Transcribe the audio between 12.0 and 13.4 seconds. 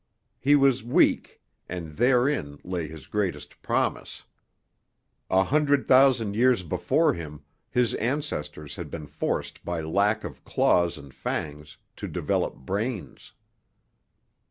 develop brains.